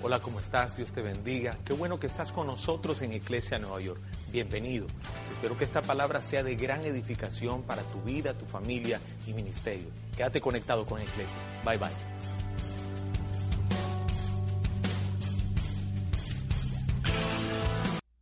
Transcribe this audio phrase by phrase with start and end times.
[0.00, 0.76] Hola, ¿cómo estás?
[0.76, 1.58] Dios te bendiga.
[1.64, 4.00] Qué bueno que estás con nosotros en Iglesia Nueva York.
[4.30, 4.86] Bienvenido.
[5.32, 9.88] Espero que esta palabra sea de gran edificación para tu vida, tu familia y ministerio.
[10.16, 11.36] Quédate conectado con Iglesia.
[11.64, 11.90] Bye bye.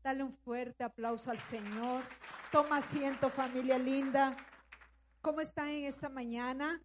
[0.03, 2.05] Dale un fuerte aplauso al Señor.
[2.51, 4.35] Toma asiento, familia linda.
[5.21, 6.81] ¿Cómo están en esta mañana?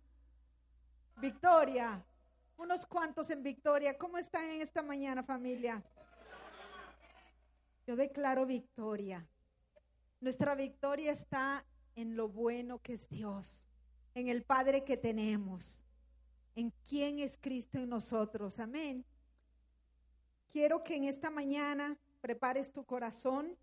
[1.16, 2.04] Victoria,
[2.62, 3.98] unos cuantos en victoria.
[3.98, 5.84] ¿Cómo están en esta mañana, familia?
[7.88, 9.28] Yo declaro victoria.
[10.20, 11.66] Nuestra victoria está
[11.96, 13.68] en lo bueno que es Dios,
[14.14, 15.84] en el Padre que tenemos,
[16.56, 18.60] en quién es Cristo en nosotros.
[18.60, 19.04] Amén.
[20.48, 23.58] Quiero que en esta mañana prepares tu corazón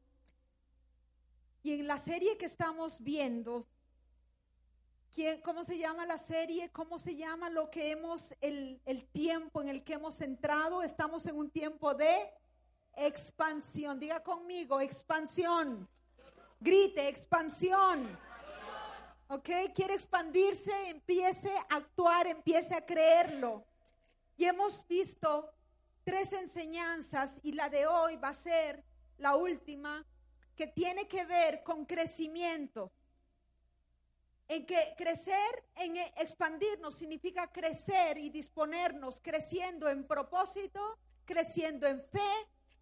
[1.63, 3.69] y en la serie que estamos viendo,
[5.43, 6.71] ¿Cómo se llama la serie?
[6.71, 10.83] ¿Cómo se llama lo que hemos, el, el tiempo en el que hemos entrado?
[10.83, 12.31] Estamos en un tiempo de
[12.95, 13.99] expansión.
[13.99, 15.89] Diga conmigo, expansión.
[16.61, 18.17] Grite, expansión.
[19.29, 19.49] ¿Ok?
[19.75, 23.65] Quiere expandirse, empiece a actuar, empiece a creerlo.
[24.37, 25.51] Y hemos visto
[26.05, 28.85] tres enseñanzas y la de hoy va a ser
[29.17, 30.07] la última
[30.55, 32.93] que tiene que ver con crecimiento
[34.49, 40.81] en que crecer, en expandirnos significa crecer y disponernos, creciendo en propósito,
[41.27, 42.33] creciendo en fe,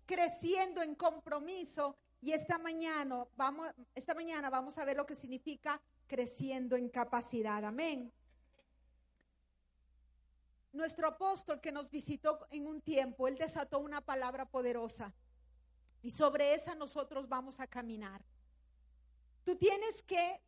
[0.07, 1.97] creciendo en compromiso.
[2.23, 7.65] Y esta mañana vamos, esta mañana vamos a ver lo que significa creciendo en capacidad.
[7.65, 8.13] Amén.
[10.73, 15.13] Nuestro apóstol que nos visitó en un tiempo, él desató una palabra poderosa.
[16.03, 18.23] Y sobre esa nosotros vamos a caminar.
[19.43, 20.41] Tú tienes que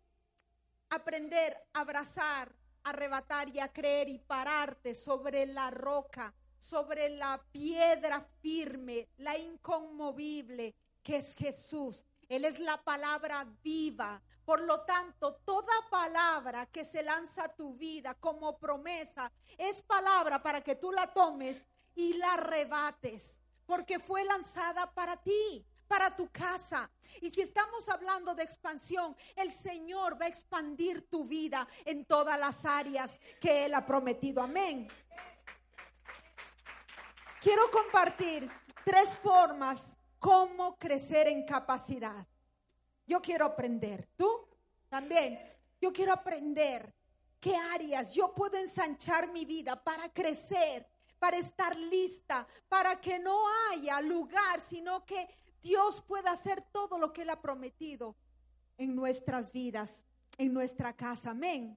[0.90, 2.52] aprender a abrazar,
[2.84, 10.74] arrebatar y a creer y pararte sobre la roca, sobre la piedra firme, la inconmovible,
[11.02, 12.06] que es Jesús.
[12.28, 14.20] Él es la palabra viva.
[14.44, 20.42] Por lo tanto, toda palabra que se lanza a tu vida como promesa es palabra
[20.42, 26.30] para que tú la tomes y la arrebates, porque fue lanzada para ti para tu
[26.30, 26.90] casa.
[27.20, 32.38] Y si estamos hablando de expansión, el Señor va a expandir tu vida en todas
[32.38, 34.42] las áreas que Él ha prometido.
[34.42, 34.86] Amén.
[37.40, 38.50] Quiero compartir
[38.84, 42.26] tres formas cómo crecer en capacidad.
[43.06, 44.08] Yo quiero aprender.
[44.16, 44.46] ¿Tú?
[44.88, 45.40] También.
[45.80, 46.92] Yo quiero aprender
[47.40, 50.86] qué áreas yo puedo ensanchar mi vida para crecer,
[51.18, 55.28] para estar lista, para que no haya lugar, sino que
[55.68, 58.16] Dios pueda hacer todo lo que Él ha prometido
[58.78, 60.06] en nuestras vidas,
[60.38, 61.32] en nuestra casa.
[61.32, 61.76] Amén.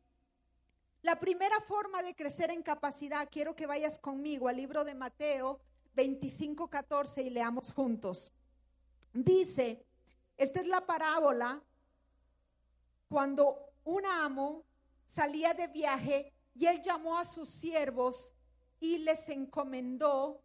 [1.02, 5.59] La primera forma de crecer en capacidad, quiero que vayas conmigo al libro de Mateo
[5.94, 8.31] 25, 14 y leamos juntos.
[9.12, 9.85] Dice,
[10.38, 11.62] esta es la parábola
[13.09, 14.63] cuando un amo
[15.06, 18.34] salía de viaje y él llamó a sus siervos
[18.79, 20.41] y les encomendó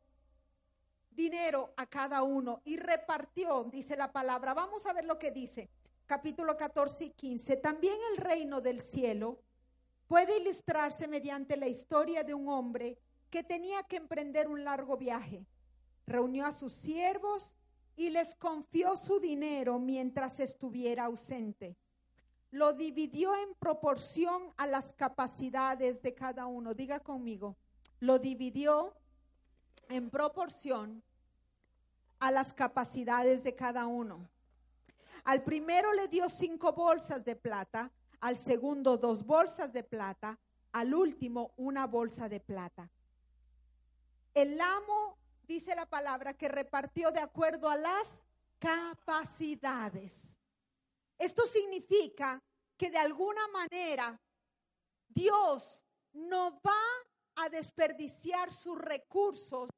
[1.16, 4.54] dinero a cada uno y repartió, dice la palabra.
[4.54, 5.68] Vamos a ver lo que dice.
[6.04, 7.56] Capítulo 14 y 15.
[7.56, 9.40] También el reino del cielo
[10.06, 12.98] puede ilustrarse mediante la historia de un hombre
[13.30, 15.44] que tenía que emprender un largo viaje.
[16.06, 17.56] Reunió a sus siervos
[17.96, 21.76] y les confió su dinero mientras estuviera ausente.
[22.50, 26.74] Lo dividió en proporción a las capacidades de cada uno.
[26.74, 27.56] Diga conmigo,
[27.98, 28.94] lo dividió
[29.88, 31.02] en proporción
[32.18, 34.28] a las capacidades de cada uno.
[35.24, 37.90] Al primero le dio cinco bolsas de plata,
[38.20, 40.38] al segundo dos bolsas de plata,
[40.72, 42.90] al último una bolsa de plata.
[44.34, 48.26] El amo, dice la palabra, que repartió de acuerdo a las
[48.58, 50.38] capacidades.
[51.18, 52.42] Esto significa
[52.76, 54.20] que de alguna manera
[55.08, 59.70] Dios no va a desperdiciar sus recursos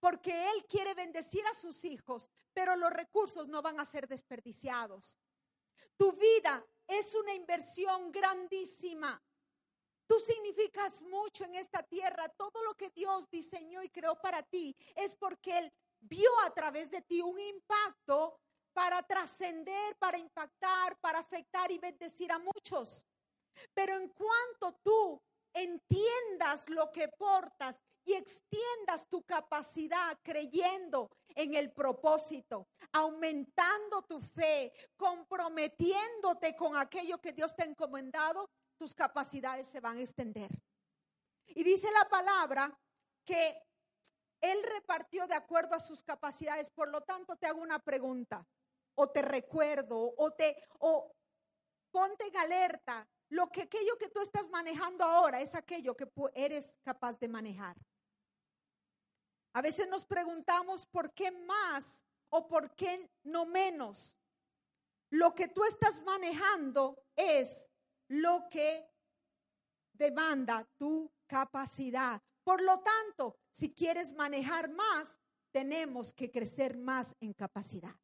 [0.00, 5.18] porque Él quiere bendecir a sus hijos, pero los recursos no van a ser desperdiciados.
[5.96, 9.22] Tu vida es una inversión grandísima.
[10.06, 12.28] Tú significas mucho en esta tierra.
[12.30, 16.90] Todo lo que Dios diseñó y creó para ti es porque Él vio a través
[16.90, 18.40] de ti un impacto
[18.72, 23.04] para trascender, para impactar, para afectar y bendecir a muchos.
[23.74, 31.72] Pero en cuanto tú entiendas lo que portas y extiendas tu capacidad creyendo en el
[31.72, 39.80] propósito, aumentando tu fe, comprometiéndote con aquello que Dios te ha encomendado, tus capacidades se
[39.80, 40.50] van a extender.
[41.46, 42.78] Y dice la palabra
[43.24, 43.62] que
[44.40, 46.70] Él repartió de acuerdo a sus capacidades.
[46.70, 48.46] Por lo tanto, te hago una pregunta,
[48.94, 51.12] o te recuerdo, o te, o
[51.90, 53.06] ponte en alerta.
[53.28, 57.76] Lo que aquello que tú estás manejando ahora es aquello que eres capaz de manejar.
[59.52, 64.16] A veces nos preguntamos por qué más o por qué no menos.
[65.10, 67.68] Lo que tú estás manejando es
[68.08, 68.88] lo que
[69.92, 72.22] demanda tu capacidad.
[72.44, 75.18] Por lo tanto, si quieres manejar más,
[75.50, 77.94] tenemos que crecer más en capacidad.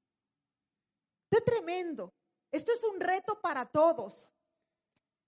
[1.31, 2.13] Esto es tremendo.
[2.51, 4.36] Esto es un reto para todos.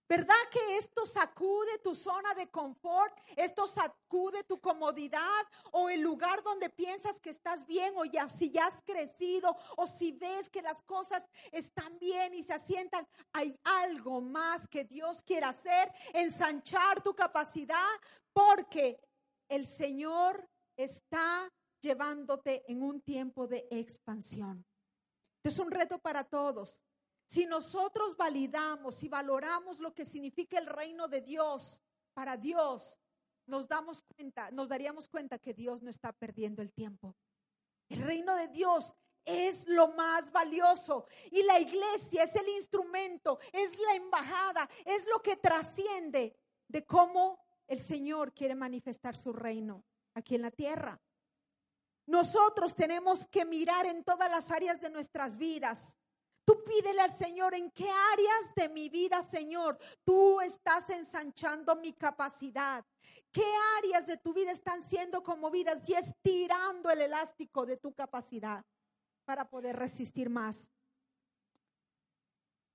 [0.08, 3.14] ¿Verdad que esto sacude tu zona de confort?
[3.36, 5.20] ¿Esto sacude tu comodidad
[5.70, 9.86] o el lugar donde piensas que estás bien o ya si ya has crecido o
[9.86, 13.06] si ves que las cosas están bien y se asientan?
[13.34, 17.86] Hay algo más que Dios quiere hacer, ensanchar tu capacidad
[18.32, 18.98] porque
[19.48, 21.52] el Señor está
[21.82, 24.64] llevándote en un tiempo de expansión.
[25.42, 26.82] es un reto para todos.
[27.28, 31.82] Si nosotros validamos y valoramos lo que significa el reino de Dios
[32.14, 32.98] para Dios,
[33.44, 37.14] nos damos cuenta, nos daríamos cuenta que Dios no está perdiendo el tiempo.
[37.90, 38.96] El reino de Dios
[39.26, 45.20] es lo más valioso y la iglesia es el instrumento, es la embajada, es lo
[45.20, 46.34] que trasciende
[46.66, 49.84] de cómo el Señor quiere manifestar su reino
[50.14, 50.98] aquí en la tierra.
[52.06, 55.98] Nosotros tenemos que mirar en todas las áreas de nuestras vidas
[56.48, 61.92] Tú pídele al Señor en qué áreas de mi vida, Señor, tú estás ensanchando mi
[61.92, 62.82] capacidad.
[63.30, 63.44] ¿Qué
[63.76, 68.64] áreas de tu vida están siendo conmovidas y estirando el elástico de tu capacidad
[69.26, 70.70] para poder resistir más?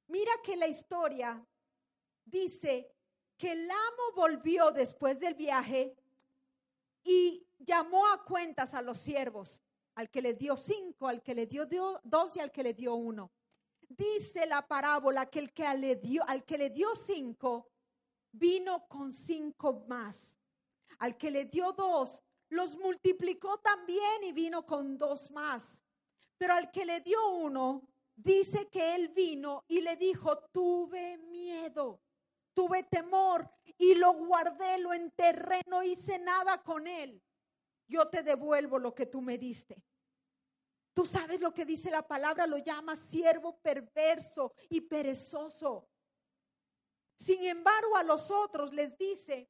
[0.06, 1.44] Mira que la historia
[2.26, 2.96] dice
[3.36, 5.98] que el amo volvió después del viaje
[7.04, 9.64] y llamó a cuentas a los siervos,
[9.96, 11.66] al que le dio cinco, al que le dio
[12.04, 13.32] dos y al que le dio uno.
[13.98, 17.70] Dice la parábola que el que le dio, al que le dio cinco,
[18.32, 20.38] vino con cinco más.
[21.00, 25.84] Al que le dio dos, los multiplicó también y vino con dos más.
[26.38, 32.02] Pero al que le dio uno, dice que él vino y le dijo, tuve miedo,
[32.54, 37.22] tuve temor y lo guardé, lo enterré, no hice nada con él.
[37.88, 39.84] Yo te devuelvo lo que tú me diste.
[40.94, 45.90] Tú sabes lo que dice la palabra, lo llama siervo perverso y perezoso.
[47.16, 49.50] Sin embargo, a los otros les dice,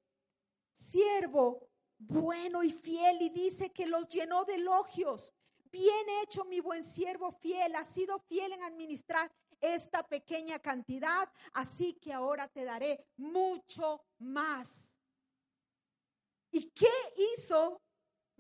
[0.71, 5.33] siervo bueno y fiel, y dice que los llenó de elogios.
[5.65, 11.93] Bien hecho, mi buen siervo fiel, has sido fiel en administrar esta pequeña cantidad, así
[11.93, 14.99] que ahora te daré mucho más.
[16.51, 16.91] ¿Y qué
[17.37, 17.81] hizo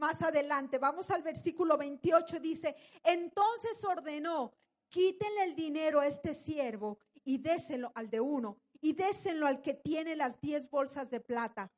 [0.03, 4.51] más adelante, vamos al versículo 28, dice, entonces ordenó,
[4.89, 9.73] quítenle el dinero a este siervo y déselo al de uno y déselo al que
[9.73, 11.71] tiene las diez bolsas de plata.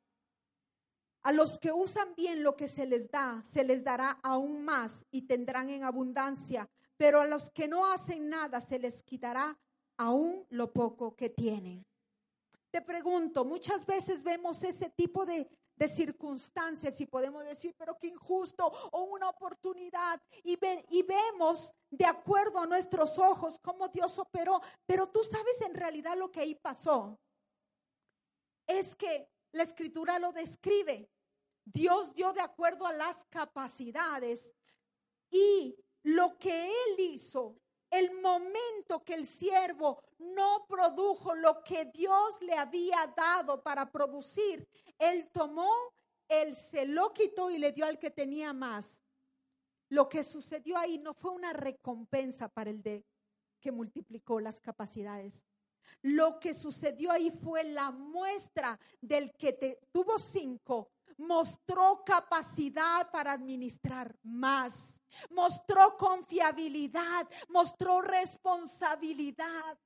[1.22, 5.06] A los que usan bien lo que se les da, se les dará aún más
[5.12, 9.56] y tendrán en abundancia, pero a los que no hacen nada, se les quitará
[9.98, 11.86] aún lo poco que tienen.
[12.72, 18.08] Te pregunto, muchas veces vemos ese tipo de, de circunstancias y podemos decir, pero qué
[18.08, 20.58] injusto o una oportunidad y,
[20.90, 26.16] y vemos de acuerdo a nuestros ojos cómo Dios operó, pero tú sabes en realidad
[26.16, 27.18] lo que ahí pasó.
[28.66, 31.10] Es que la escritura lo describe.
[31.64, 34.54] Dios dio de acuerdo a las capacidades
[35.30, 37.56] y lo que Él hizo
[37.90, 44.66] el momento que el siervo no produjo lo que Dios le había dado para producir,
[44.98, 45.70] él tomó,
[46.28, 49.02] él se lo quitó y le dio al que tenía más.
[49.88, 53.04] Lo que sucedió ahí no fue una recompensa para el de
[53.60, 55.46] que multiplicó las capacidades.
[56.02, 64.16] Lo que sucedió ahí fue la muestra del que tuvo cinco, mostró capacidad para administrar
[64.22, 65.00] más,
[65.30, 69.78] mostró confiabilidad, mostró responsabilidad.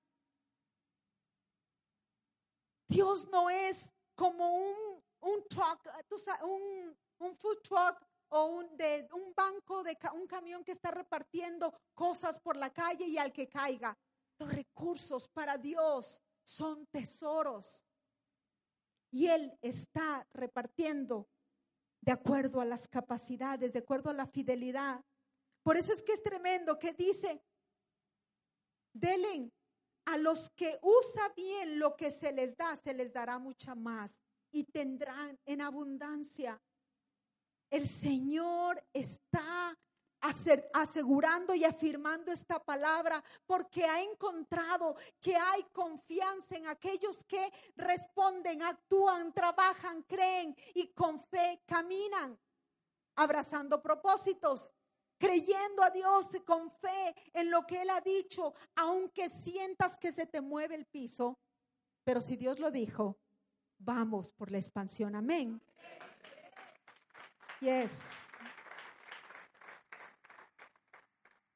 [2.88, 4.89] Dios no es como un,
[5.22, 5.88] un truck,
[6.42, 11.74] un, un food truck o un, de, un banco de un camión que está repartiendo
[11.94, 13.96] cosas por la calle y al que caiga.
[14.38, 17.84] Los recursos para Dios son tesoros.
[19.10, 21.28] Y Él está repartiendo
[22.00, 25.04] de acuerdo a las capacidades, de acuerdo a la fidelidad.
[25.62, 27.42] Por eso es que es tremendo que dice,
[28.92, 29.52] delen
[30.06, 34.22] a los que usa bien lo que se les da, se les dará mucha más
[34.52, 36.60] y tendrán en abundancia.
[37.70, 39.78] el Señor está
[40.72, 48.62] asegurando y afirmando esta palabra porque ha encontrado que hay confianza en aquellos que responden,
[48.62, 52.38] actúan, trabajan, creen y con fe caminan,
[53.16, 54.72] abrazando propósitos,
[55.16, 60.26] creyendo a Dios con fe en lo que Él ha dicho, aunque sientas que se
[60.26, 61.38] te mueve el piso.
[62.04, 63.18] Pero si Dios lo dijo,
[63.80, 65.16] vamos por la expansión.
[65.16, 65.60] Amén.
[67.60, 68.10] Yes.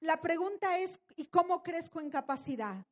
[0.01, 2.85] La pregunta es, ¿y cómo crezco en capacidad?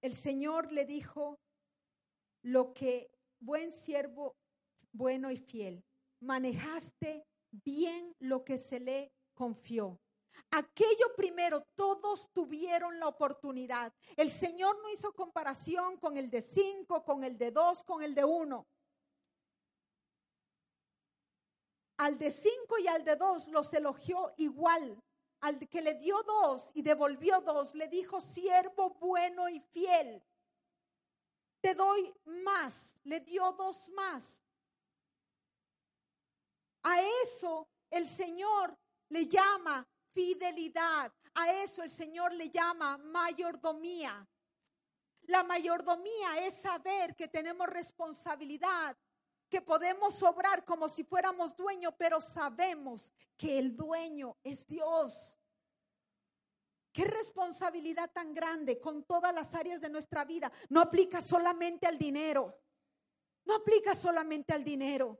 [0.00, 1.40] El Señor le dijo
[2.42, 3.10] lo que
[3.40, 4.36] buen siervo,
[4.92, 5.84] bueno y fiel,
[6.20, 9.98] manejaste bien lo que se le confió.
[10.50, 13.92] Aquello primero, todos tuvieron la oportunidad.
[14.16, 18.14] El Señor no hizo comparación con el de cinco, con el de dos, con el
[18.14, 18.66] de uno.
[21.98, 25.02] Al de cinco y al de dos los elogió igual.
[25.40, 30.22] Al que le dio dos y devolvió dos, le dijo, siervo bueno y fiel.
[31.60, 34.42] Te doy más, le dio dos más.
[36.82, 38.76] A eso el Señor
[39.08, 39.86] le llama
[40.18, 41.12] fidelidad.
[41.34, 44.26] A eso el Señor le llama mayordomía.
[45.22, 48.96] La mayordomía es saber que tenemos responsabilidad
[49.48, 55.38] que podemos obrar como si fuéramos dueños, pero sabemos que el dueño es Dios.
[56.92, 60.50] Qué responsabilidad tan grande con todas las áreas de nuestra vida.
[60.68, 62.58] No aplica solamente al dinero.
[63.44, 65.16] No aplica solamente al dinero.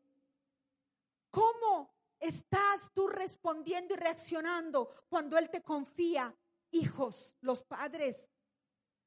[1.30, 6.34] ¿Cómo estás tú respondiendo y reaccionando cuando Él te confía
[6.70, 8.30] hijos, los padres?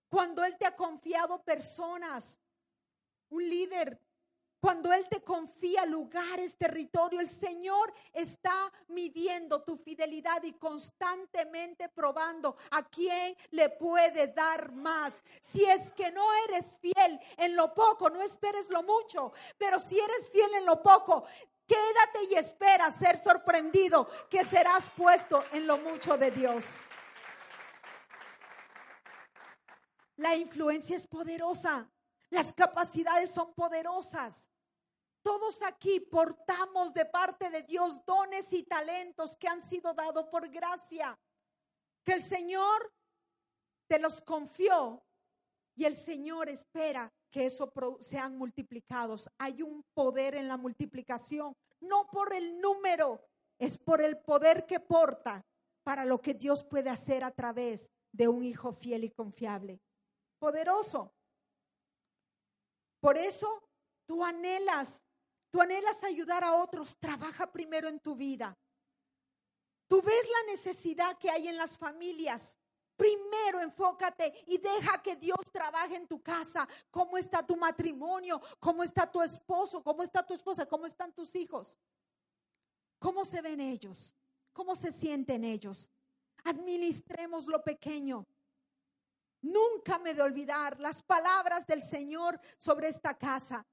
[0.09, 2.39] Cuando Él te ha confiado personas,
[3.29, 3.99] un líder,
[4.61, 12.55] cuando Él te confía lugares, territorio, el Señor está midiendo tu fidelidad y constantemente probando
[12.69, 15.23] a quién le puede dar más.
[15.41, 19.97] Si es que no eres fiel en lo poco, no esperes lo mucho, pero si
[19.97, 21.25] eres fiel en lo poco,
[21.71, 26.65] quédate y espera ser sorprendido que serás puesto en lo mucho de Dios.
[30.17, 31.89] La influencia es poderosa.
[32.29, 34.49] Las capacidades son poderosas.
[35.21, 40.49] Todos aquí portamos de parte de Dios dones y talentos que han sido dados por
[40.49, 41.17] gracia,
[42.03, 42.91] que el Señor
[43.87, 45.05] te los confió
[45.75, 47.71] y el Señor espera que eso
[48.01, 49.29] sean multiplicados.
[49.37, 53.25] Hay un poder en la multiplicación, no por el número,
[53.57, 55.45] es por el poder que porta
[55.83, 59.81] para lo que Dios puede hacer a través de un hijo fiel y confiable.
[60.37, 61.13] Poderoso.
[62.99, 63.63] Por eso
[64.05, 65.01] tú anhelas
[65.51, 68.57] Tú anhelas ayudar a otros, trabaja primero en tu vida.
[69.87, 72.57] Tú ves la necesidad que hay en las familias.
[73.01, 76.69] Primero enfócate y deja que Dios trabaje en tu casa.
[76.91, 78.39] ¿Cómo está tu matrimonio?
[78.59, 79.81] ¿Cómo está tu esposo?
[79.81, 80.67] ¿Cómo está tu esposa?
[80.67, 81.79] ¿Cómo están tus hijos?
[82.99, 84.13] ¿Cómo se ven ellos?
[84.53, 85.89] ¿Cómo se sienten ellos?
[86.43, 88.27] Administremos lo pequeño.
[89.41, 93.65] Nunca me de olvidar las palabras del Señor sobre esta casa.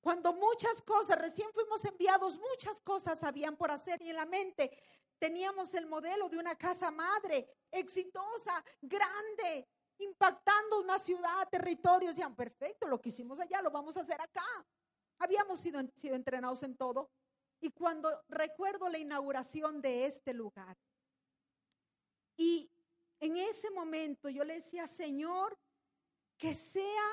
[0.00, 4.70] Cuando muchas cosas, recién fuimos enviados, muchas cosas habían por hacer y en la mente
[5.18, 12.08] teníamos el modelo de una casa madre exitosa, grande, impactando una ciudad, territorio.
[12.08, 14.66] Decían, perfecto, lo que hicimos allá lo vamos a hacer acá.
[15.18, 17.10] Habíamos sido, sido entrenados en todo.
[17.60, 20.78] Y cuando recuerdo la inauguración de este lugar,
[22.38, 22.70] y
[23.20, 25.58] en ese momento yo le decía, Señor,
[26.38, 27.04] que sea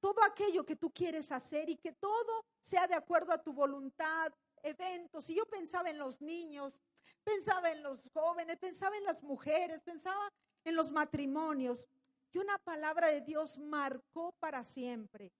[0.00, 4.32] todo aquello que tú quieres hacer y que todo sea de acuerdo a tu voluntad,
[4.62, 5.28] eventos.
[5.30, 6.80] Y yo pensaba en los niños,
[7.22, 10.32] pensaba en los jóvenes, pensaba en las mujeres, pensaba
[10.64, 11.86] en los matrimonios.
[12.32, 15.32] Y una palabra de Dios marcó para siempre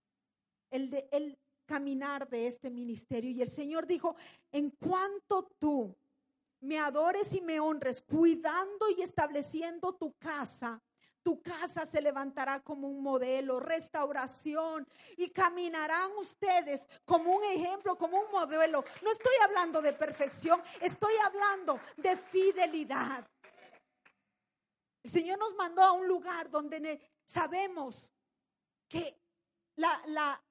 [0.71, 3.31] el, de, el caminar de este ministerio.
[3.31, 4.17] Y el Señor dijo,
[4.53, 5.97] en cuanto tú
[6.61, 10.83] me adores y me honres, cuidando y estableciendo tu casa,
[11.23, 14.87] tu casa se levantará como un modelo, restauración,
[15.17, 18.85] y caminarán ustedes como un ejemplo, como un modelo.
[19.03, 23.29] No estoy hablando de perfección, estoy hablando de fidelidad.
[25.03, 28.13] El Señor nos mandó a un lugar donde sabemos
[28.89, 29.19] que
[29.77, 30.43] la, la,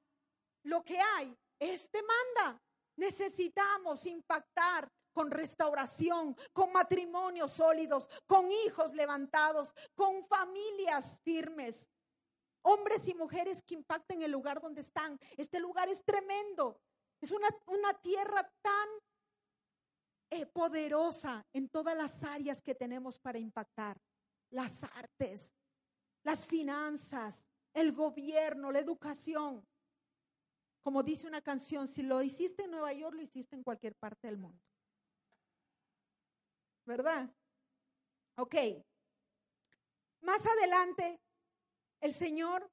[0.64, 2.62] lo que hay es demanda.
[2.96, 11.92] Necesitamos impactar con restauración, con matrimonios sólidos, con hijos levantados, con familias firmes.
[12.62, 15.20] Hombres y mujeres que impacten el lugar donde están.
[15.36, 16.80] Este lugar es tremendo.
[17.20, 18.90] Es una, una tierra tan
[20.30, 24.02] eh, poderosa en todas las áreas que tenemos para impactar.
[24.52, 25.54] Las artes,
[26.24, 29.68] las finanzas, el gobierno, la educación.
[30.82, 34.28] Como dice una canción, si lo hiciste en Nueva York, lo hiciste en cualquier parte
[34.28, 34.69] del mundo.
[36.90, 37.32] ¿Verdad?
[38.38, 38.56] Ok.
[40.22, 41.22] Más adelante,
[42.02, 42.68] el Señor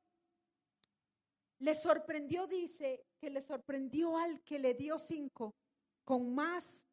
[1.59, 5.55] le sorprendió, dice, que le sorprendió al que le dio cinco,
[6.03, 6.89] con más,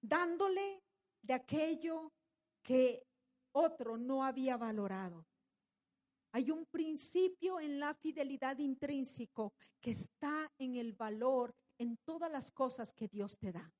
[0.00, 0.82] dándole
[1.22, 2.12] de aquello
[2.60, 3.06] que
[3.52, 5.24] otro no había valorado.
[6.32, 12.50] Hay un principio en la fidelidad intrínseco que está en el valor en todas las
[12.50, 13.72] cosas que Dios te da.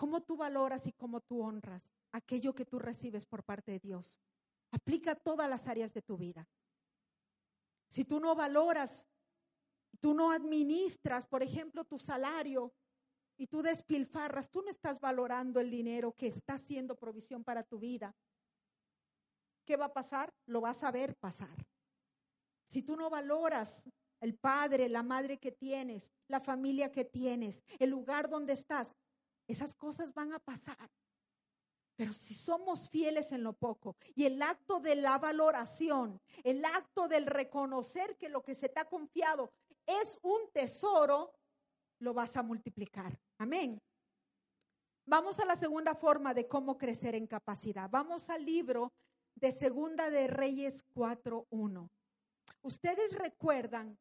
[0.00, 4.22] ¿Cómo tú valoras y cómo tú honras aquello que tú recibes por parte de Dios?
[4.70, 6.48] Aplica todas las áreas de tu vida.
[7.90, 9.10] Si tú no valoras,
[10.00, 12.72] tú no administras, por ejemplo, tu salario
[13.36, 17.78] y tú despilfarras, tú no estás valorando el dinero que está haciendo provisión para tu
[17.78, 18.16] vida.
[19.66, 20.32] ¿Qué va a pasar?
[20.46, 21.66] Lo vas a ver pasar.
[22.70, 23.84] Si tú no valoras
[24.20, 28.96] el padre, la madre que tienes, la familia que tienes, el lugar donde estás,
[29.52, 30.90] esas cosas van a pasar.
[31.96, 37.08] Pero si somos fieles en lo poco y el acto de la valoración, el acto
[37.08, 39.52] del reconocer que lo que se te ha confiado
[39.86, 41.34] es un tesoro,
[41.98, 43.18] lo vas a multiplicar.
[43.38, 43.82] Amén.
[45.04, 47.90] Vamos a la segunda forma de cómo crecer en capacidad.
[47.90, 48.92] Vamos al libro
[49.34, 51.90] de Segunda de Reyes 4.1.
[52.62, 53.98] Ustedes recuerdan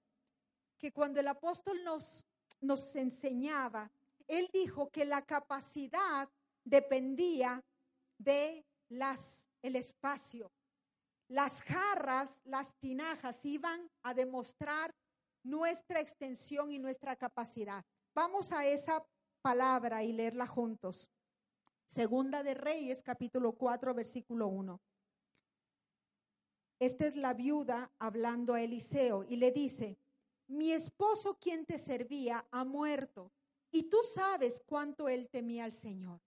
[0.77, 2.25] que cuando el apóstol nos,
[2.61, 3.91] nos enseñaba,
[4.29, 6.29] él dijo que la capacidad
[6.63, 7.65] dependía
[8.19, 10.51] de las, el espacio.
[11.27, 14.95] Las jarras, las tinajas iban a demostrar
[15.43, 17.83] nuestra extensión y nuestra capacidad.
[18.13, 19.03] Vamos a esa
[19.41, 21.09] palabra y leerla juntos.
[21.87, 24.79] Segunda de Reyes, capítulo 4, versículo 1.
[26.79, 29.97] Esta es la viuda hablando a Eliseo y le dice,
[30.47, 33.31] mi esposo quien te servía ha muerto
[33.71, 36.21] y tú sabes cuánto él temía al Señor.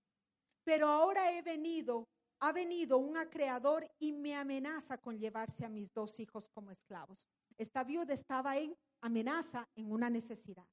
[0.65, 2.09] Pero ahora he venido,
[2.41, 7.27] ha venido un acreedor y me amenaza con llevarse a mis dos hijos como esclavos.
[7.59, 10.67] Esta viuda estaba en amenaza, en una necesidad.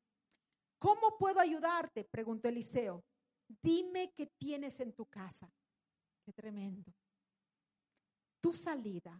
[0.77, 2.05] ¿Cómo puedo ayudarte?
[2.05, 3.03] preguntó Eliseo.
[3.61, 5.51] Dime qué tienes en tu casa.
[6.23, 6.93] Qué tremendo.
[8.39, 9.19] Tu salida,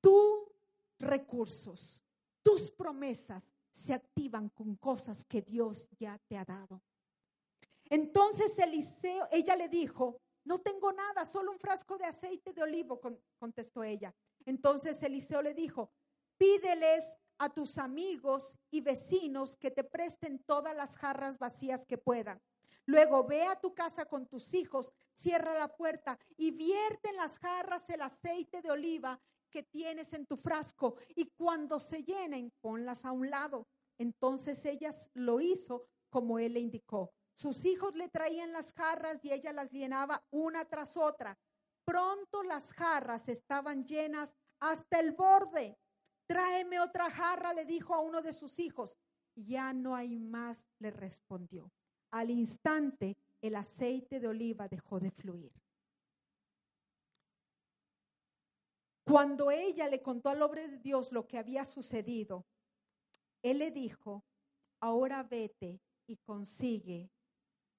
[0.00, 0.48] tus
[0.98, 2.04] recursos,
[2.42, 6.82] tus promesas se activan con cosas que Dios ya te ha dado.
[7.88, 13.00] Entonces Eliseo, ella le dijo, no tengo nada, solo un frasco de aceite de olivo,
[13.38, 14.14] contestó ella.
[14.44, 15.90] Entonces Eliseo le dijo,
[16.36, 22.40] pídeles a tus amigos y vecinos que te presten todas las jarras vacías que puedan.
[22.84, 27.38] Luego ve a tu casa con tus hijos, cierra la puerta y vierte en las
[27.38, 29.20] jarras el aceite de oliva
[29.52, 33.68] que tienes en tu frasco y cuando se llenen, ponlas a un lado.
[33.98, 37.12] Entonces ella lo hizo como él le indicó.
[37.34, 41.38] Sus hijos le traían las jarras y ella las llenaba una tras otra.
[41.84, 45.78] Pronto las jarras estaban llenas hasta el borde.
[46.26, 48.98] Tráeme otra jarra, le dijo a uno de sus hijos.
[49.34, 51.70] Ya no hay más, le respondió.
[52.10, 55.61] Al instante el aceite de oliva dejó de fluir.
[59.04, 62.46] Cuando ella le contó al hombre de Dios lo que había sucedido,
[63.42, 64.24] él le dijo,
[64.80, 67.10] ahora vete y consigue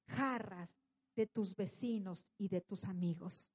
[0.07, 0.77] jarras
[1.15, 3.49] de tus vecinos y de tus amigos.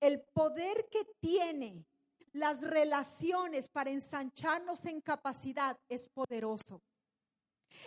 [0.00, 1.84] El poder que tiene
[2.32, 6.82] las relaciones para ensancharnos en capacidad es poderoso.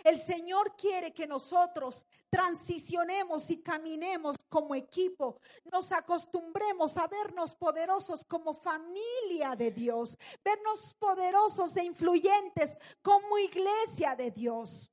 [0.02, 8.24] El Señor quiere que nosotros transicionemos y caminemos como equipo, nos acostumbremos a vernos poderosos
[8.24, 14.90] como familia de Dios, vernos poderosos e influyentes como iglesia de Dios.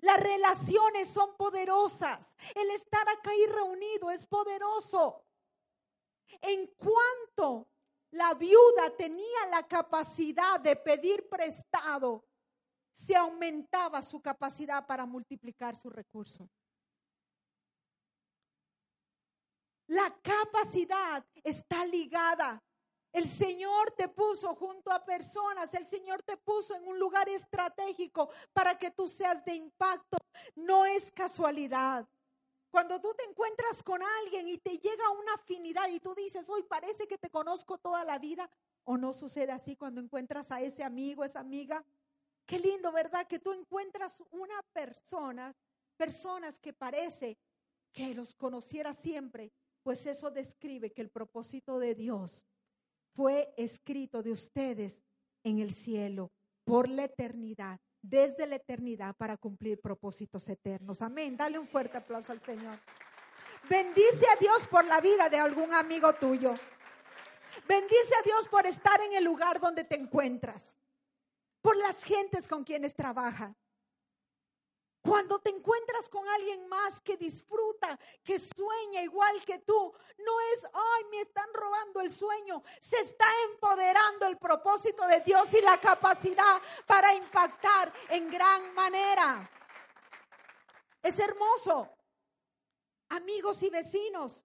[0.00, 2.36] Las relaciones son poderosas.
[2.54, 5.24] El estar acá y reunido es poderoso.
[6.40, 7.68] En cuanto
[8.10, 12.24] la viuda tenía la capacidad de pedir prestado,
[12.98, 16.48] se aumentaba su capacidad para multiplicar su recurso.
[19.86, 22.62] La capacidad está ligada
[23.12, 28.28] el Señor te puso junto a personas, el Señor te puso en un lugar estratégico
[28.52, 30.18] para que tú seas de impacto.
[30.54, 32.06] No es casualidad.
[32.70, 36.62] Cuando tú te encuentras con alguien y te llega una afinidad y tú dices, hoy
[36.64, 38.50] parece que te conozco toda la vida,
[38.84, 41.82] o no sucede así cuando encuentras a ese amigo, esa amiga,
[42.48, 43.26] Qué lindo, ¿verdad?
[43.26, 45.54] Que tú encuentras una persona,
[45.98, 47.36] personas que parece
[47.92, 52.46] que los conociera siempre, pues eso describe que el propósito de Dios
[53.14, 55.04] fue escrito de ustedes
[55.44, 56.32] en el cielo
[56.64, 61.02] por la eternidad, desde la eternidad para cumplir propósitos eternos.
[61.02, 61.36] Amén.
[61.36, 62.78] Dale un fuerte aplauso al Señor.
[63.68, 66.54] Bendice a Dios por la vida de algún amigo tuyo.
[67.68, 70.77] Bendice a Dios por estar en el lugar donde te encuentras
[71.68, 73.54] por las gentes con quienes trabaja.
[75.02, 80.64] Cuando te encuentras con alguien más que disfruta, que sueña igual que tú, no es,
[80.64, 85.78] ay, me están robando el sueño, se está empoderando el propósito de Dios y la
[85.78, 89.50] capacidad para impactar en gran manera.
[91.02, 91.86] Es hermoso.
[93.10, 94.42] Amigos y vecinos,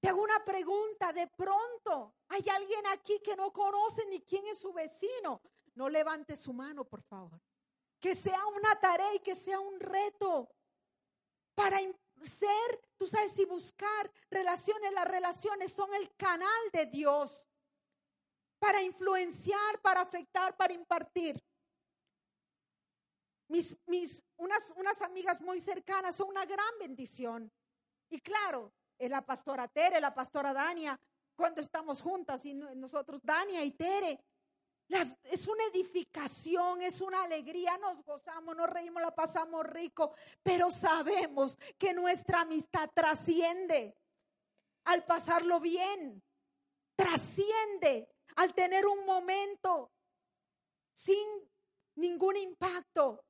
[0.00, 4.58] te hago una pregunta, de pronto, ¿hay alguien aquí que no conoce ni quién es
[4.58, 5.42] su vecino?
[5.76, 7.40] No levante su mano, por favor.
[8.00, 10.50] Que sea una tarea y que sea un reto
[11.54, 11.78] para
[12.22, 14.92] ser, tú sabes, y buscar relaciones.
[14.92, 17.46] Las relaciones son el canal de Dios
[18.58, 21.42] para influenciar, para afectar, para impartir.
[23.48, 27.52] Mis, mis, unas, unas amigas muy cercanas son una gran bendición.
[28.08, 30.98] Y claro, es la pastora Tere, la pastora Dania,
[31.36, 34.18] cuando estamos juntas y nosotros, Dania y Tere,
[34.88, 41.58] es una edificación, es una alegría, nos gozamos, nos reímos, la pasamos rico, pero sabemos
[41.78, 43.96] que nuestra amistad trasciende
[44.84, 46.22] al pasarlo bien,
[46.94, 49.90] trasciende al tener un momento
[50.94, 51.26] sin
[51.96, 53.24] ningún impacto.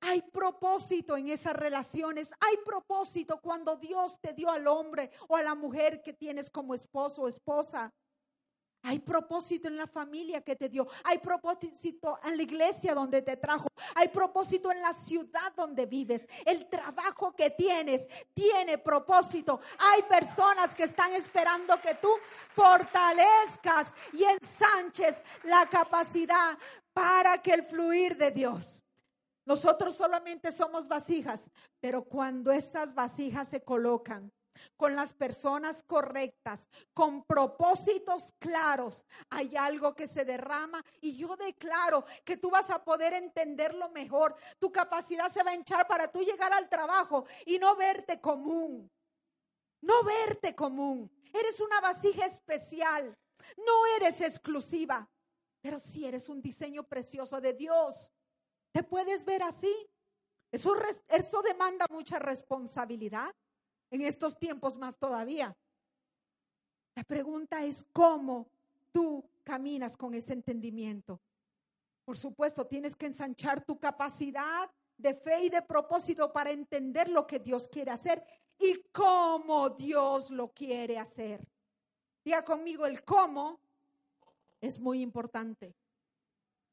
[0.00, 5.42] Hay propósito en esas relaciones, hay propósito cuando Dios te dio al hombre o a
[5.42, 7.92] la mujer que tienes como esposo o esposa.
[8.86, 10.86] Hay propósito en la familia que te dio.
[11.04, 13.66] Hay propósito en la iglesia donde te trajo.
[13.94, 16.28] Hay propósito en la ciudad donde vives.
[16.44, 19.58] El trabajo que tienes tiene propósito.
[19.78, 22.10] Hay personas que están esperando que tú
[22.52, 26.58] fortalezcas y ensanches la capacidad
[26.92, 28.84] para que el fluir de Dios.
[29.46, 34.30] Nosotros solamente somos vasijas, pero cuando estas vasijas se colocan
[34.76, 42.04] con las personas correctas, con propósitos claros, hay algo que se derrama y yo declaro
[42.24, 44.36] que tú vas a poder entenderlo mejor.
[44.58, 48.90] Tu capacidad se va a hinchar para tú llegar al trabajo y no verte común.
[49.80, 51.10] No verte común.
[51.32, 53.16] Eres una vasija especial.
[53.56, 55.08] No eres exclusiva,
[55.60, 58.12] pero sí eres un diseño precioso de Dios.
[58.72, 59.72] ¿Te puedes ver así?
[60.50, 60.74] Eso,
[61.08, 63.34] eso demanda mucha responsabilidad
[63.94, 65.56] en estos tiempos más todavía.
[66.96, 68.48] La pregunta es cómo
[68.90, 71.20] tú caminas con ese entendimiento.
[72.04, 77.24] Por supuesto, tienes que ensanchar tu capacidad de fe y de propósito para entender lo
[77.24, 78.24] que Dios quiere hacer
[78.58, 81.46] y cómo Dios lo quiere hacer.
[82.24, 83.60] Diga conmigo, el cómo
[84.60, 85.72] es muy importante.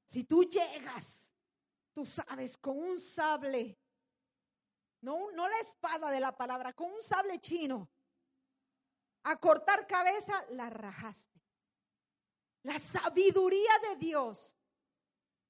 [0.06, 1.32] Si tú llegas,
[1.94, 3.78] tú sabes, con un sable
[5.02, 7.90] no, no la espada de la palabra, con un sable chino,
[9.24, 11.40] a cortar cabeza, la rajaste.
[12.64, 14.56] La sabiduría de Dios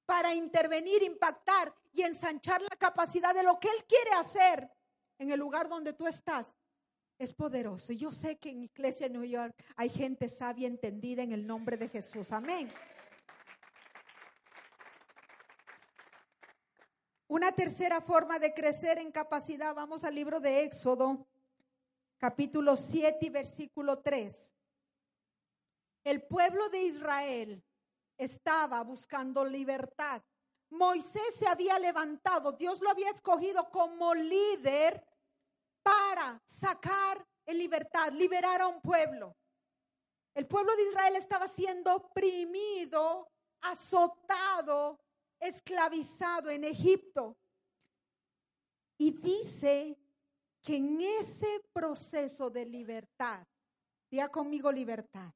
[0.06, 4.70] para intervenir, impactar y ensanchar la capacidad de lo que Él quiere hacer
[5.18, 6.56] en el lugar donde tú estás
[7.18, 7.92] es poderoso.
[7.92, 11.76] Yo sé que en Iglesia de New York hay gente sabia, entendida en el nombre
[11.76, 12.32] de Jesús.
[12.32, 12.68] Amén.
[17.32, 21.26] Una tercera forma de crecer en capacidad, vamos al libro de Éxodo,
[22.18, 24.52] capítulo 7 y versículo 3.
[26.04, 27.64] El pueblo de Israel
[28.18, 30.20] estaba buscando libertad.
[30.68, 35.02] Moisés se había levantado, Dios lo había escogido como líder
[35.82, 39.34] para sacar en libertad, liberar a un pueblo.
[40.34, 43.26] El pueblo de Israel estaba siendo oprimido,
[43.62, 45.00] azotado,
[45.42, 47.36] esclavizado en Egipto.
[48.96, 49.98] Y dice
[50.62, 53.44] que en ese proceso de libertad,
[54.08, 55.32] diga conmigo libertad,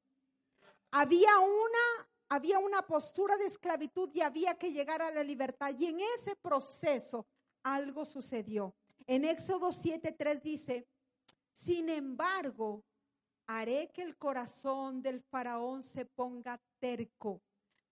[0.92, 5.74] había una, había una postura de esclavitud y había que llegar a la libertad.
[5.76, 7.26] Y en ese proceso
[7.64, 8.76] algo sucedió.
[9.06, 10.88] En Éxodo 7:3 dice,
[11.52, 12.84] sin embargo,
[13.48, 17.42] haré que el corazón del faraón se ponga terco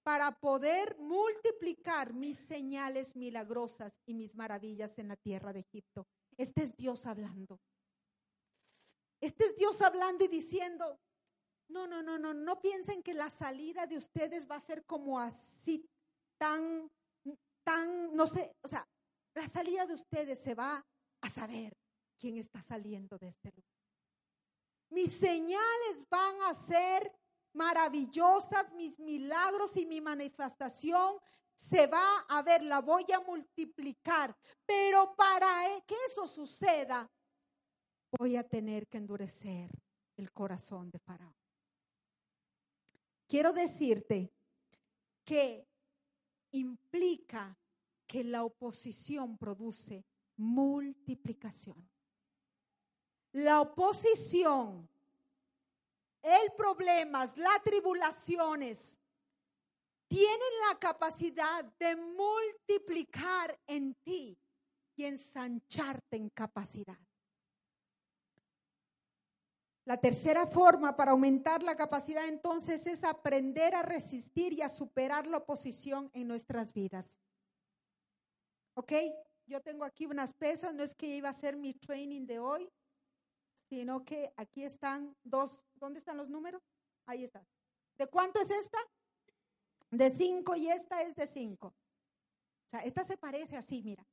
[0.04, 6.06] para poder multiplicar mis señales milagrosas y mis maravillas en la tierra de Egipto.
[6.36, 7.60] Este es Dios hablando.
[9.20, 11.00] Este es Dios hablando y diciendo,
[11.68, 15.18] no, no, no, no, no piensen que la salida de ustedes va a ser como
[15.18, 15.84] así
[16.38, 16.88] tan
[17.64, 18.86] están, no sé, o sea,
[19.34, 20.84] la salida de ustedes se va
[21.22, 21.74] a saber
[22.18, 23.72] quién está saliendo de este lugar.
[24.90, 27.10] Mis señales van a ser
[27.54, 31.16] maravillosas, mis milagros y mi manifestación
[31.54, 34.36] se va a ver, la voy a multiplicar.
[34.66, 37.10] Pero para e, que eso suceda,
[38.18, 39.70] voy a tener que endurecer
[40.16, 41.34] el corazón de Faraón.
[43.26, 44.32] Quiero decirte
[45.24, 45.66] que
[46.52, 47.56] implica
[48.06, 50.04] que la oposición produce
[50.36, 51.88] multiplicación.
[53.32, 54.88] La oposición,
[56.24, 58.98] el problemas, las tribulaciones,
[60.08, 60.38] tienen
[60.70, 64.38] la capacidad de multiplicar en ti
[64.96, 66.98] y ensancharte en capacidad.
[69.86, 75.26] La tercera forma para aumentar la capacidad entonces es aprender a resistir y a superar
[75.26, 77.20] la oposición en nuestras vidas.
[78.74, 78.92] ¿Ok?
[79.46, 82.72] Yo tengo aquí unas pesas, no es que iba a ser mi training de hoy,
[83.74, 86.62] sino que aquí están dos, ¿dónde están los números?
[87.06, 87.44] Ahí están.
[87.98, 88.78] ¿De cuánto es esta?
[89.90, 91.66] De cinco y esta es de cinco.
[91.66, 94.06] O sea, esta se parece así, mira.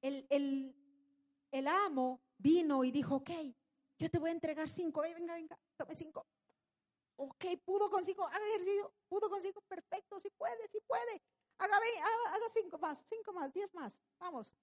[0.00, 0.76] El, el,
[1.50, 3.30] el amo vino y dijo, ok,
[3.98, 6.24] yo te voy a entregar cinco, venga, venga, tome cinco.
[7.16, 11.20] Ok, pudo con cinco, haga ejercicio, pudo con cinco, perfecto, si puede, si puede.
[11.58, 14.54] Haga, haga, cinco más, cinco más, diez más, vamos.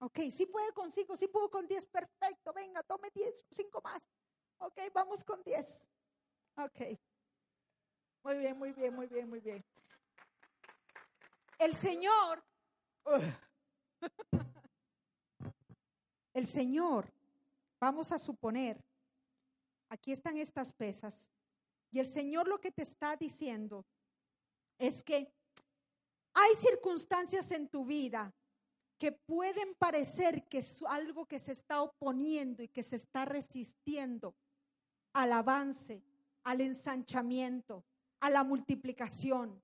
[0.00, 4.08] Ok, si puede con cinco, si pudo con diez, perfecto, venga, tome diez, cinco más.
[4.58, 5.86] Ok, vamos con diez.
[6.56, 6.98] Ok.
[8.22, 9.64] Muy bien, muy bien, muy bien, muy bien.
[11.58, 12.44] El Señor,
[16.34, 17.12] el Señor
[17.80, 18.84] Vamos a suponer,
[19.88, 21.30] aquí están estas pesas,
[21.92, 23.86] y el Señor lo que te está diciendo
[24.78, 25.32] es que
[26.34, 28.34] hay circunstancias en tu vida
[28.98, 34.34] que pueden parecer que es algo que se está oponiendo y que se está resistiendo
[35.12, 36.02] al avance,
[36.42, 37.84] al ensanchamiento,
[38.20, 39.62] a la multiplicación.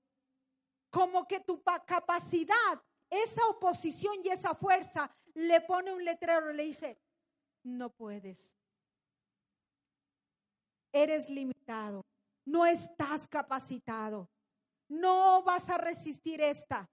[0.89, 6.97] Como que tu capacidad, esa oposición y esa fuerza le pone un letrero, le dice,
[7.63, 8.55] no puedes.
[10.93, 12.05] Eres limitado,
[12.45, 14.29] no estás capacitado,
[14.87, 16.89] no vas a resistir esta.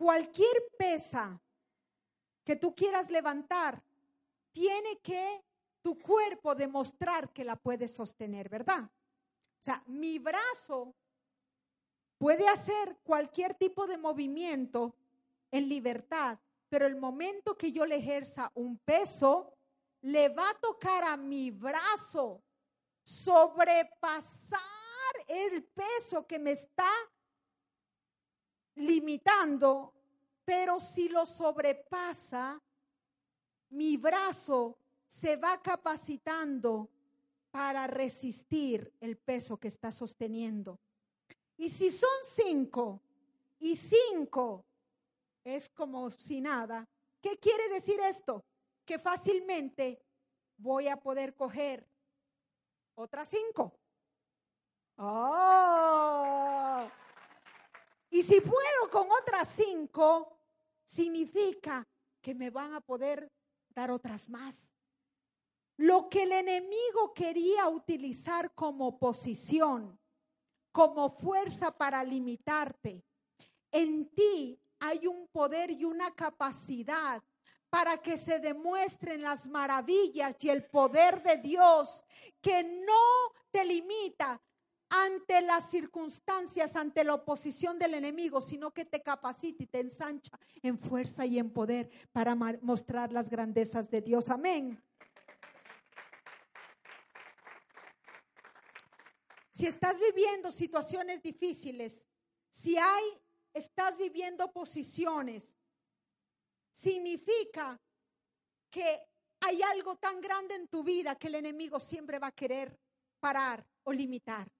[0.00, 1.38] Cualquier pesa
[2.42, 3.82] que tú quieras levantar,
[4.50, 5.44] tiene que
[5.82, 8.84] tu cuerpo demostrar que la puedes sostener, ¿verdad?
[8.84, 10.94] O sea, mi brazo
[12.16, 14.96] puede hacer cualquier tipo de movimiento
[15.50, 16.38] en libertad,
[16.70, 19.52] pero el momento que yo le ejerza un peso,
[20.00, 22.42] le va a tocar a mi brazo
[23.04, 24.62] sobrepasar
[25.28, 26.88] el peso que me está
[28.80, 29.92] limitando,
[30.44, 32.60] pero si lo sobrepasa,
[33.70, 36.88] mi brazo se va capacitando
[37.50, 40.78] para resistir el peso que está sosteniendo.
[41.56, 43.02] Y si son cinco
[43.58, 44.64] y cinco
[45.44, 46.88] es como si nada.
[47.20, 48.44] ¿Qué quiere decir esto?
[48.84, 50.02] Que fácilmente
[50.56, 51.86] voy a poder coger
[52.94, 53.74] otras cinco.
[54.96, 56.88] Oh.
[58.10, 60.36] Y si puedo con otras cinco,
[60.84, 61.86] significa
[62.20, 63.30] que me van a poder
[63.68, 64.74] dar otras más.
[65.76, 69.98] Lo que el enemigo quería utilizar como posición,
[70.72, 73.04] como fuerza para limitarte,
[73.70, 77.22] en ti hay un poder y una capacidad
[77.68, 82.04] para que se demuestren las maravillas y el poder de Dios
[82.40, 84.40] que no te limita
[84.90, 90.38] ante las circunstancias, ante la oposición del enemigo, sino que te capacita y te ensancha
[90.62, 94.28] en fuerza y en poder para mostrar las grandezas de Dios.
[94.28, 94.82] Amén.
[99.52, 102.06] Si estás viviendo situaciones difíciles,
[102.50, 103.04] si hay
[103.52, 105.54] estás viviendo posiciones,
[106.70, 107.80] significa
[108.70, 109.06] que
[109.40, 112.78] hay algo tan grande en tu vida que el enemigo siempre va a querer
[113.20, 114.50] parar o limitar.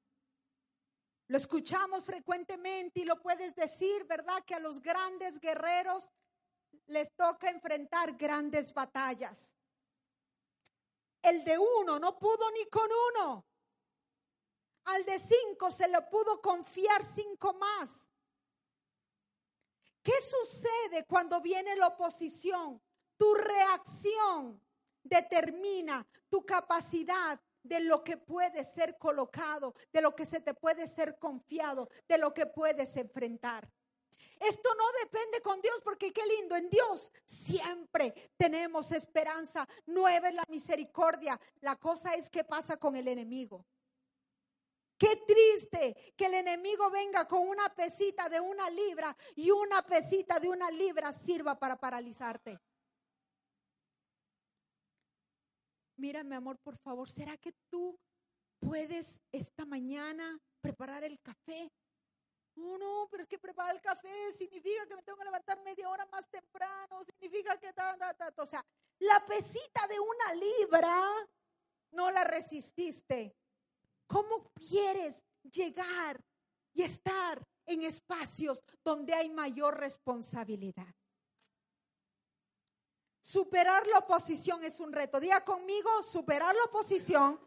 [1.30, 4.42] Lo escuchamos frecuentemente y lo puedes decir, ¿verdad?
[4.44, 6.08] Que a los grandes guerreros
[6.88, 9.56] les toca enfrentar grandes batallas.
[11.22, 13.46] El de uno no pudo ni con uno.
[14.86, 18.10] Al de cinco se le pudo confiar cinco más.
[20.02, 22.82] ¿Qué sucede cuando viene la oposición?
[23.16, 24.60] Tu reacción
[25.04, 30.88] determina tu capacidad de lo que puede ser colocado, de lo que se te puede
[30.88, 33.70] ser confiado, de lo que puedes enfrentar.
[34.38, 40.34] Esto no depende con Dios porque qué lindo, en Dios siempre tenemos esperanza, nueva es
[40.34, 41.38] la misericordia.
[41.60, 43.66] La cosa es qué pasa con el enemigo.
[44.96, 50.38] Qué triste que el enemigo venga con una pesita de una libra y una pesita
[50.38, 52.58] de una libra sirva para paralizarte.
[56.00, 58.00] Mira, mi amor, por favor, ¿será que tú
[58.58, 61.70] puedes esta mañana preparar el café?
[62.56, 65.90] Oh, no, pero es que preparar el café significa que me tengo que levantar media
[65.90, 68.64] hora más temprano, significa que ta, ta, ta, o sea,
[69.00, 71.04] la pesita de una libra
[71.90, 73.36] no la resististe.
[74.06, 76.18] ¿Cómo quieres llegar
[76.72, 80.94] y estar en espacios donde hay mayor responsabilidad?
[83.20, 85.20] Superar la oposición es un reto.
[85.20, 87.38] Diga conmigo, superar la oposición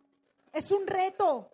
[0.51, 1.51] es un reto.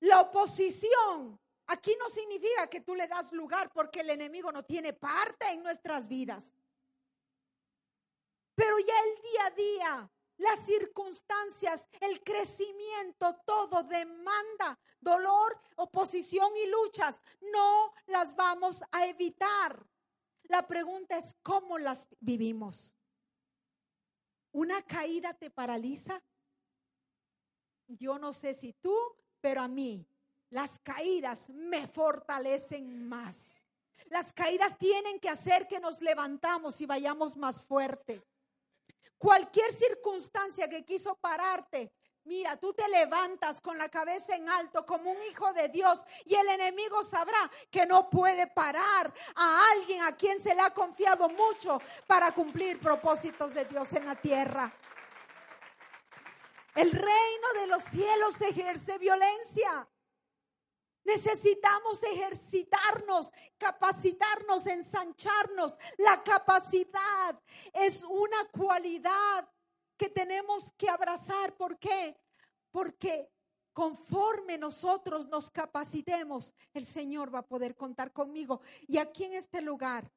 [0.00, 4.92] La oposición aquí no significa que tú le das lugar porque el enemigo no tiene
[4.92, 6.52] parte en nuestras vidas.
[8.54, 16.66] Pero ya el día a día las circunstancias, el crecimiento, todo demanda dolor, oposición y
[16.68, 17.20] luchas.
[17.52, 19.86] No las vamos a evitar.
[20.52, 22.94] La pregunta es, ¿cómo las vivimos?
[24.50, 26.22] ¿Una caída te paraliza?
[27.86, 28.94] Yo no sé si tú,
[29.40, 30.06] pero a mí
[30.50, 33.64] las caídas me fortalecen más.
[34.10, 38.22] Las caídas tienen que hacer que nos levantamos y vayamos más fuerte.
[39.16, 45.10] Cualquier circunstancia que quiso pararte, Mira, tú te levantas con la cabeza en alto como
[45.10, 50.16] un hijo de Dios y el enemigo sabrá que no puede parar a alguien a
[50.16, 54.72] quien se le ha confiado mucho para cumplir propósitos de Dios en la tierra.
[56.76, 59.88] El reino de los cielos ejerce violencia.
[61.04, 65.76] Necesitamos ejercitarnos, capacitarnos, ensancharnos.
[65.98, 67.38] La capacidad
[67.72, 69.51] es una cualidad
[70.02, 71.56] que tenemos que abrazar.
[71.56, 72.18] ¿Por qué?
[72.72, 73.30] Porque
[73.72, 78.62] conforme nosotros nos capacitemos, el Señor va a poder contar conmigo.
[78.88, 80.10] Y aquí en este lugar,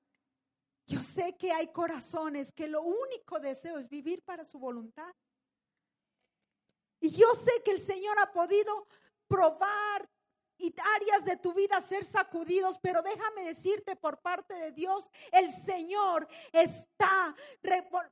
[0.87, 5.13] yo sé que hay corazones que lo único deseo es vivir para su voluntad.
[6.99, 8.87] Y yo sé que el Señor ha podido
[9.27, 10.09] probar
[10.57, 15.51] y áreas de tu vida ser sacudidos, pero déjame decirte por parte de Dios, el
[15.51, 17.35] Señor está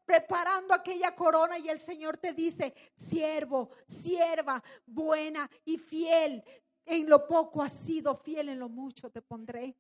[0.06, 6.44] preparando aquella corona y el Señor te dice, siervo, sierva, buena y fiel.
[6.86, 9.78] En lo poco has sido fiel, en lo mucho te pondré.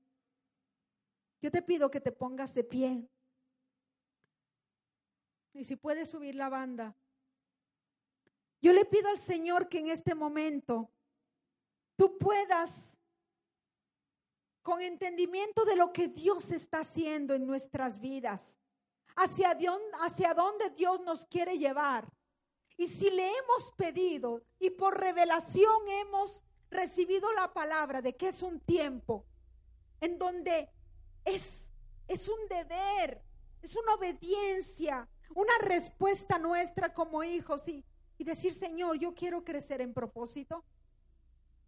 [1.42, 3.10] Yo te pido que te pongas de pie.
[5.54, 6.96] Y si puedes subir la banda.
[8.62, 10.90] Yo le pido al Señor que en este momento
[11.96, 13.00] tú puedas,
[14.62, 18.60] con entendimiento de lo que Dios está haciendo en nuestras vidas,
[19.16, 19.58] hacia,
[20.02, 22.08] hacia dónde Dios nos quiere llevar.
[22.78, 28.42] Y si le hemos pedido y por revelación hemos recibido la palabra de que es
[28.42, 29.26] un tiempo
[30.02, 30.70] en donde
[31.24, 31.72] es,
[32.08, 33.22] es un deber,
[33.62, 37.86] es una obediencia, una respuesta nuestra como hijos y,
[38.18, 40.64] y decir, Señor, yo quiero crecer en propósito.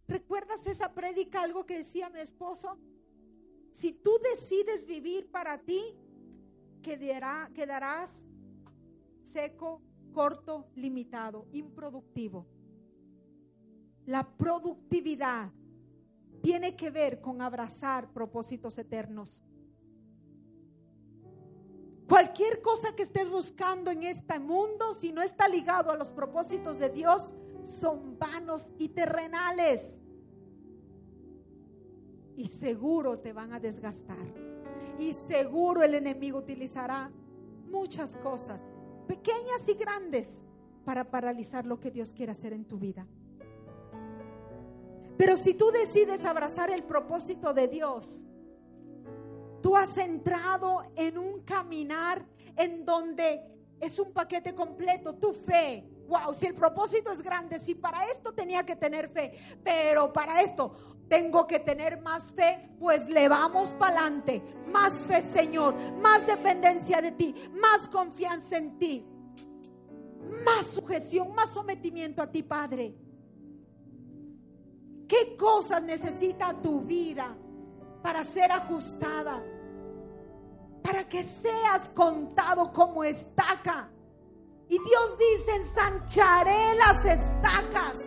[0.08, 2.78] ¿Recuerdas esa prédica, algo que decía mi esposo?
[3.72, 5.96] Si tú decides vivir para ti,
[6.82, 8.24] quedará, quedarás
[9.24, 12.46] seco, corto, limitado, improductivo.
[14.06, 15.52] La productividad
[16.40, 19.42] tiene que ver con abrazar propósitos eternos.
[22.08, 26.78] Cualquier cosa que estés buscando en este mundo, si no está ligado a los propósitos
[26.78, 27.34] de Dios,
[27.66, 29.98] son vanos y terrenales.
[32.36, 34.16] Y seguro te van a desgastar.
[34.98, 37.10] Y seguro el enemigo utilizará
[37.70, 38.64] muchas cosas,
[39.06, 40.42] pequeñas y grandes,
[40.84, 43.06] para paralizar lo que Dios quiere hacer en tu vida.
[45.16, 48.24] Pero si tú decides abrazar el propósito de Dios,
[49.62, 52.24] tú has entrado en un caminar
[52.56, 53.42] en donde
[53.80, 58.32] es un paquete completo, tu fe, wow, si el propósito es grande, si para esto
[58.32, 59.32] tenía que tener fe,
[59.62, 64.42] pero para esto tengo que tener más fe, pues le vamos para adelante.
[64.72, 69.06] Más fe, Señor, más dependencia de ti, más confianza en ti,
[70.44, 72.94] más sujeción, más sometimiento a ti, Padre.
[75.06, 77.36] ¿Qué cosas necesita tu vida
[78.02, 79.42] para ser ajustada?
[80.82, 83.90] Para que seas contado como estaca
[84.68, 88.00] Y Dios dice, ensancharé las estacas,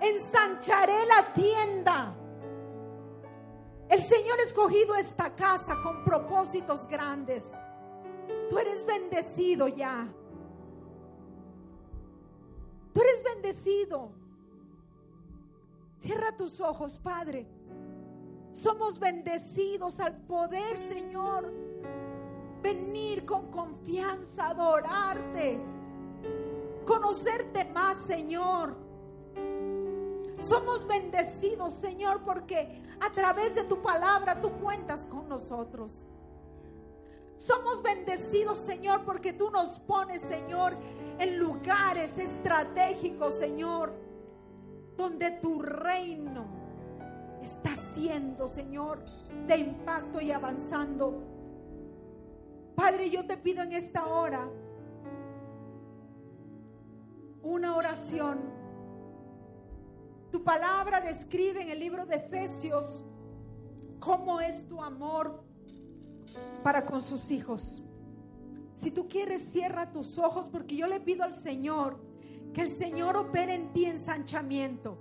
[0.00, 2.16] ensancharé la tienda.
[3.88, 7.54] El Señor ha escogido esta casa con propósitos grandes.
[8.50, 10.12] Tú eres bendecido ya.
[12.92, 14.12] Tú eres bendecido.
[15.98, 17.48] Cierra tus ojos, Padre.
[18.52, 21.52] Somos bendecidos al poder, Señor,
[22.64, 25.60] venir con confianza, adorarte,
[26.86, 28.74] conocerte más, Señor.
[30.40, 36.06] Somos bendecidos, Señor, porque a través de tu palabra tú cuentas con nosotros.
[37.36, 40.72] Somos bendecidos, Señor, porque tú nos pones, Señor,
[41.18, 43.92] en lugares estratégicos, Señor,
[44.96, 46.46] donde tu reino
[47.42, 49.04] está siendo, Señor,
[49.46, 51.33] de impacto y avanzando.
[52.74, 54.48] Padre, yo te pido en esta hora
[57.42, 58.40] una oración.
[60.30, 63.04] Tu palabra describe en el libro de Efesios
[64.00, 65.44] cómo es tu amor
[66.62, 67.82] para con sus hijos.
[68.74, 72.00] Si tú quieres, cierra tus ojos porque yo le pido al Señor
[72.52, 74.98] que el Señor opere en ti ensanchamiento.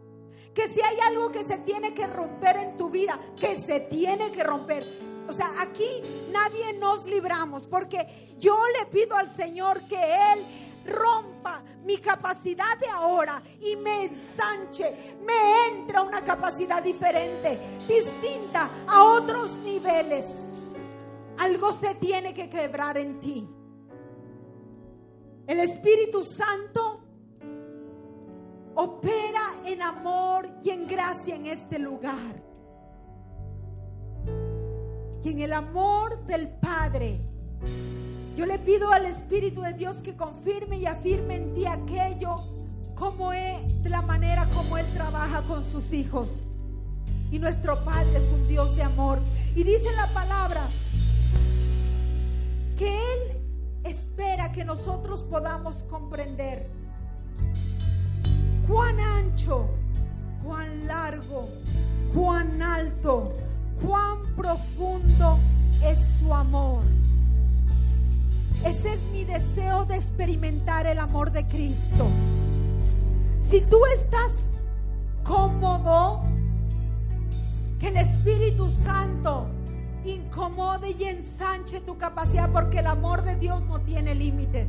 [0.53, 4.31] Que si hay algo que se tiene que romper en tu vida, que se tiene
[4.31, 4.83] que romper.
[5.27, 6.01] O sea, aquí
[6.31, 9.95] nadie nos libramos porque yo le pido al Señor que
[10.33, 10.45] Él
[10.85, 17.57] rompa mi capacidad de ahora y me ensanche, me entra una capacidad diferente,
[17.87, 20.43] distinta a otros niveles.
[21.39, 23.47] Algo se tiene que quebrar en ti.
[25.47, 27.01] El Espíritu Santo
[28.75, 32.52] opera en amor y en gracia en este lugar.
[35.23, 37.19] Y en el amor del Padre,
[38.35, 42.35] yo le pido al Espíritu de Dios que confirme y afirme en ti aquello
[42.95, 46.45] como es de la manera como Él trabaja con sus hijos.
[47.31, 49.19] Y nuestro Padre es un Dios de amor.
[49.55, 50.67] Y dice la palabra
[52.77, 53.41] que Él
[53.85, 56.69] espera que nosotros podamos comprender
[58.67, 59.69] cuán ancho,
[60.43, 61.49] cuán largo,
[62.13, 63.33] cuán alto,
[63.85, 65.39] cuán profundo
[65.83, 66.83] es su amor.
[68.65, 72.07] Ese es mi deseo de experimentar el amor de Cristo.
[73.39, 74.61] Si tú estás
[75.23, 76.21] cómodo,
[77.79, 79.47] que el Espíritu Santo
[80.05, 84.67] incomode y ensanche tu capacidad porque el amor de Dios no tiene límites.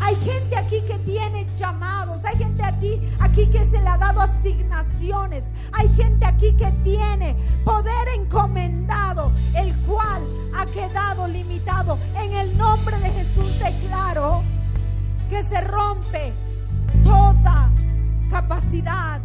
[0.00, 3.00] Hay gente aquí que tiene llamados, hay gente aquí,
[3.46, 10.22] que se le ha dado asignaciones, hay gente aquí que tiene poder encomendado, el cual
[10.54, 11.98] ha quedado limitado.
[12.16, 14.42] En el nombre de Jesús declaro
[15.30, 16.32] que se rompe
[17.04, 17.70] toda
[18.30, 19.20] capacidad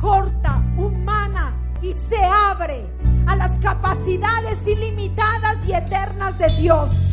[0.00, 2.86] corta, humana, y se abre
[3.26, 7.05] a las capacidades ilimitadas y eternas de Dios.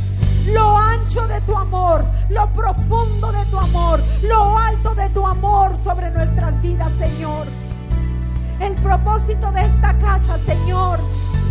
[0.48, 5.76] Lo ancho de tu amor, lo profundo de tu amor, lo alto de tu amor
[5.78, 7.48] sobre nuestras vidas, Señor.
[8.60, 11.00] El propósito de esta casa, Señor,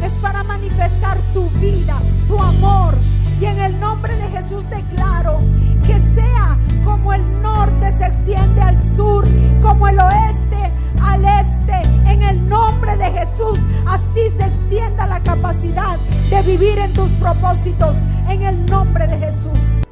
[0.03, 2.95] es para manifestar tu vida, tu amor.
[3.41, 5.39] Y en el nombre de Jesús declaro
[5.87, 9.27] que sea como el norte se extiende al sur,
[9.63, 10.71] como el oeste
[11.05, 15.99] al este, en el nombre de Jesús, así se extienda la capacidad
[16.31, 17.97] de vivir en tus propósitos,
[18.29, 19.83] en el nombre de Jesús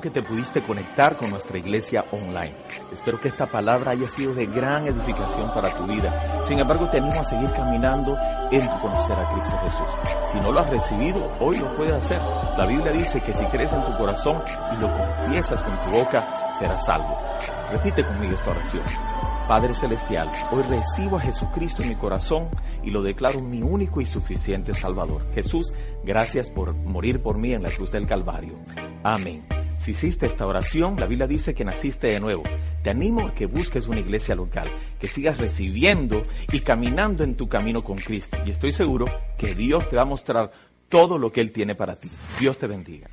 [0.00, 2.54] que te pudiste conectar con nuestra iglesia online.
[2.92, 6.44] Espero que esta palabra haya sido de gran edificación para tu vida.
[6.46, 8.16] Sin embargo, te animo a seguir caminando
[8.50, 10.30] en conocer a Cristo Jesús.
[10.32, 12.20] Si no lo has recibido, hoy lo puedes hacer.
[12.56, 14.42] La Biblia dice que si crees en tu corazón
[14.76, 17.18] y lo confiesas con tu boca, serás salvo.
[17.70, 18.82] Repite conmigo esta oración.
[19.48, 22.48] Padre Celestial, hoy recibo a Jesucristo en mi corazón
[22.82, 25.22] y lo declaro mi único y suficiente Salvador.
[25.34, 25.72] Jesús,
[26.02, 28.58] gracias por morir por mí en la cruz del Calvario.
[29.04, 29.44] Amén.
[29.78, 32.42] Si hiciste esta oración, la Biblia dice que naciste de nuevo.
[32.82, 34.68] Te animo a que busques una iglesia local,
[35.00, 38.36] que sigas recibiendo y caminando en tu camino con Cristo.
[38.44, 39.06] Y estoy seguro
[39.38, 40.50] que Dios te va a mostrar
[40.88, 42.10] todo lo que Él tiene para ti.
[42.40, 43.08] Dios te bendiga.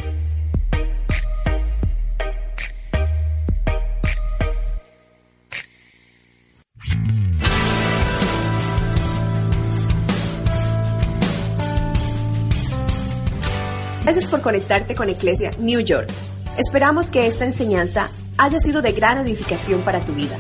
[14.04, 16.10] Gracias por conectarte con Iglesia New York.
[16.58, 20.38] Esperamos que esta enseñanza haya sido de gran edificación para tu vida.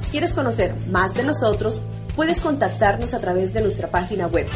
[0.00, 1.82] Si quieres conocer más de nosotros,
[2.16, 4.46] puedes contactarnos a través de nuestra página web